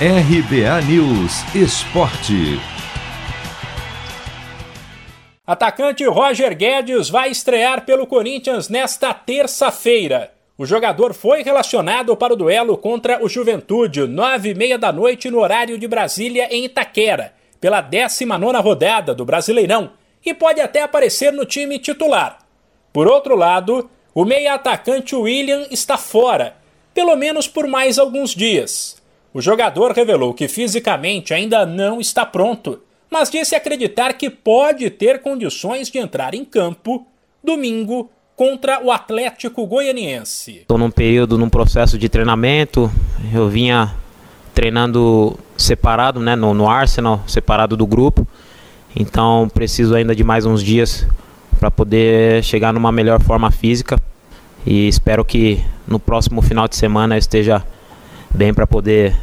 RBA 0.00 0.82
News 0.88 1.44
Esporte. 1.54 2.58
Atacante 5.46 6.04
Roger 6.04 6.56
Guedes 6.56 7.08
vai 7.08 7.30
estrear 7.30 7.86
pelo 7.86 8.04
Corinthians 8.04 8.68
nesta 8.68 9.14
terça-feira. 9.14 10.32
O 10.58 10.66
jogador 10.66 11.14
foi 11.14 11.44
relacionado 11.44 12.16
para 12.16 12.32
o 12.32 12.36
duelo 12.36 12.76
contra 12.76 13.24
o 13.24 13.28
Juventude, 13.28 14.04
nove 14.08 14.50
e 14.50 14.54
meia 14.54 14.76
da 14.76 14.92
noite 14.92 15.30
no 15.30 15.38
horário 15.38 15.78
de 15.78 15.86
Brasília, 15.86 16.48
em 16.50 16.64
Itaquera, 16.64 17.32
pela 17.60 17.80
19 17.80 18.58
rodada 18.58 19.14
do 19.14 19.24
Brasileirão, 19.24 19.92
e 20.26 20.34
pode 20.34 20.60
até 20.60 20.82
aparecer 20.82 21.32
no 21.32 21.44
time 21.44 21.78
titular. 21.78 22.40
Por 22.92 23.06
outro 23.06 23.36
lado, 23.36 23.88
o 24.12 24.24
meia-atacante 24.24 25.14
William 25.14 25.68
está 25.70 25.96
fora, 25.96 26.56
pelo 26.92 27.14
menos 27.14 27.46
por 27.46 27.68
mais 27.68 27.96
alguns 27.96 28.34
dias. 28.34 29.03
O 29.34 29.40
jogador 29.40 29.90
revelou 29.90 30.32
que 30.32 30.46
fisicamente 30.46 31.34
ainda 31.34 31.66
não 31.66 32.00
está 32.00 32.24
pronto, 32.24 32.78
mas 33.10 33.28
disse 33.28 33.56
acreditar 33.56 34.12
que 34.12 34.30
pode 34.30 34.88
ter 34.90 35.20
condições 35.22 35.90
de 35.90 35.98
entrar 35.98 36.34
em 36.34 36.44
campo 36.44 37.04
domingo 37.42 38.08
contra 38.36 38.80
o 38.80 38.92
Atlético 38.92 39.66
Goianiense. 39.66 40.58
Estou 40.58 40.78
num 40.78 40.90
período, 40.90 41.36
num 41.36 41.48
processo 41.48 41.98
de 41.98 42.08
treinamento. 42.08 42.88
Eu 43.32 43.48
vinha 43.48 43.92
treinando 44.54 45.36
separado, 45.56 46.20
né, 46.20 46.36
no, 46.36 46.54
no 46.54 46.68
Arsenal, 46.68 47.20
separado 47.26 47.76
do 47.76 47.88
grupo. 47.88 48.24
Então 48.94 49.50
preciso 49.52 49.96
ainda 49.96 50.14
de 50.14 50.22
mais 50.22 50.46
uns 50.46 50.62
dias 50.62 51.08
para 51.58 51.72
poder 51.72 52.40
chegar 52.44 52.72
numa 52.72 52.92
melhor 52.92 53.20
forma 53.20 53.50
física 53.50 54.00
e 54.64 54.86
espero 54.86 55.24
que 55.24 55.60
no 55.88 55.98
próximo 55.98 56.40
final 56.40 56.68
de 56.68 56.76
semana 56.76 57.16
eu 57.16 57.18
esteja 57.18 57.64
bem 58.34 58.52
para 58.52 58.66
poder 58.66 59.16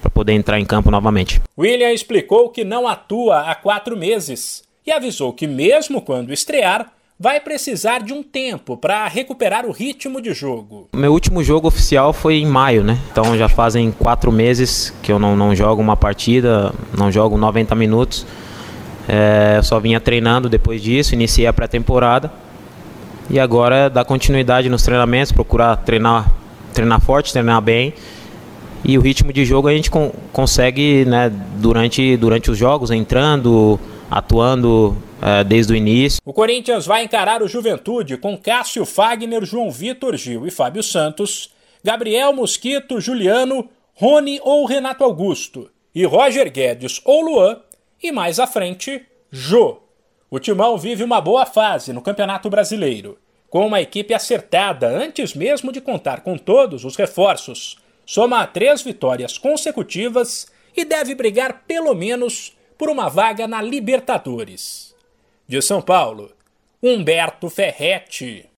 para 0.00 0.10
poder 0.10 0.32
entrar 0.32 0.58
em 0.58 0.64
campo 0.64 0.90
novamente. 0.90 1.40
William 1.56 1.92
explicou 1.92 2.50
que 2.50 2.64
não 2.64 2.86
atua 2.86 3.50
há 3.50 3.54
quatro 3.54 3.96
meses 3.96 4.62
e 4.86 4.92
avisou 4.92 5.32
que 5.32 5.46
mesmo 5.46 6.00
quando 6.00 6.32
estrear 6.32 6.92
vai 7.20 7.40
precisar 7.40 8.00
de 8.00 8.12
um 8.12 8.22
tempo 8.22 8.76
para 8.76 9.08
recuperar 9.08 9.66
o 9.66 9.72
ritmo 9.72 10.20
de 10.20 10.32
jogo. 10.32 10.88
Meu 10.94 11.12
último 11.12 11.42
jogo 11.42 11.66
oficial 11.66 12.12
foi 12.12 12.36
em 12.36 12.46
maio, 12.46 12.84
né? 12.84 12.96
Então 13.10 13.36
já 13.36 13.48
fazem 13.48 13.90
quatro 13.90 14.30
meses 14.30 14.94
que 15.02 15.10
eu 15.10 15.18
não, 15.18 15.36
não 15.36 15.54
jogo 15.54 15.82
uma 15.82 15.96
partida, 15.96 16.72
não 16.96 17.10
jogo 17.10 17.36
90 17.36 17.74
minutos. 17.74 18.24
É, 19.08 19.60
só 19.62 19.80
vinha 19.80 19.98
treinando 19.98 20.48
depois 20.48 20.82
disso, 20.82 21.14
iniciei 21.14 21.46
a 21.46 21.52
pré-temporada 21.52 22.30
e 23.30 23.40
agora 23.40 23.76
é 23.76 23.90
dar 23.90 24.04
continuidade 24.04 24.68
nos 24.68 24.82
treinamentos, 24.82 25.32
procurar 25.32 25.76
treinar, 25.76 26.30
treinar 26.72 27.00
forte, 27.00 27.32
treinar 27.32 27.60
bem 27.60 27.92
e 28.84 28.96
o 28.96 29.00
ritmo 29.00 29.32
de 29.32 29.44
jogo 29.44 29.68
a 29.68 29.74
gente 29.74 29.90
con 29.90 30.12
consegue 30.32 31.04
né, 31.04 31.30
durante, 31.56 32.16
durante 32.16 32.50
os 32.50 32.56
jogos, 32.56 32.90
entrando, 32.90 33.78
atuando 34.10 34.96
é, 35.20 35.42
desde 35.44 35.72
o 35.72 35.76
início. 35.76 36.20
O 36.24 36.32
Corinthians 36.32 36.86
vai 36.86 37.02
encarar 37.02 37.42
o 37.42 37.48
Juventude 37.48 38.16
com 38.16 38.36
Cássio 38.36 38.84
Fagner, 38.84 39.44
João 39.44 39.70
Vitor 39.70 40.16
Gil 40.16 40.46
e 40.46 40.50
Fábio 40.50 40.82
Santos, 40.82 41.50
Gabriel 41.82 42.32
Mosquito, 42.32 43.00
Juliano, 43.00 43.68
Rony 43.94 44.40
ou 44.42 44.64
Renato 44.64 45.02
Augusto, 45.02 45.70
e 45.94 46.04
Roger 46.04 46.50
Guedes 46.50 47.00
ou 47.04 47.22
Luan, 47.22 47.58
e 48.00 48.12
mais 48.12 48.38
à 48.38 48.46
frente, 48.46 49.02
Jô. 49.30 49.78
O 50.30 50.38
Timão 50.38 50.78
vive 50.78 51.02
uma 51.02 51.20
boa 51.20 51.44
fase 51.44 51.92
no 51.92 52.02
Campeonato 52.02 52.48
Brasileiro, 52.48 53.18
com 53.50 53.66
uma 53.66 53.80
equipe 53.80 54.14
acertada 54.14 54.86
antes 54.86 55.34
mesmo 55.34 55.72
de 55.72 55.80
contar 55.80 56.20
com 56.20 56.36
todos 56.36 56.84
os 56.84 56.94
reforços 56.94 57.76
soma 58.08 58.46
três 58.46 58.80
vitórias 58.80 59.36
consecutivas 59.36 60.50
e 60.74 60.82
deve 60.82 61.14
brigar 61.14 61.64
pelo 61.66 61.94
menos 61.94 62.56
por 62.78 62.88
uma 62.88 63.10
vaga 63.10 63.46
na 63.46 63.60
Libertadores. 63.60 64.94
De 65.46 65.60
São 65.60 65.82
Paulo, 65.82 66.32
Humberto 66.82 67.50
Ferretti. 67.50 68.48